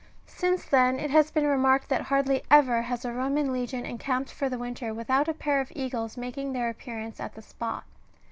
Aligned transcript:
Since 0.25 0.65
then, 0.65 0.97
it 0.99 1.11
has 1.11 1.29
been 1.29 1.45
remarked 1.45 1.87
that 1.89 2.01
hardly 2.01 2.41
ever 2.49 2.81
has 2.81 3.05
a 3.05 3.13
Roman 3.13 3.53
legion 3.53 3.85
encamped 3.85 4.31
for 4.31 4.49
the 4.49 4.57
winter, 4.57 4.95
without 4.95 5.27
a 5.27 5.33
pair 5.35 5.61
of 5.61 5.71
eagles 5.75 6.17
making 6.17 6.53
their 6.53 6.69
appearance 6.71 7.19
at 7.19 7.35
the 7.35 7.41
spot. 7.43 7.83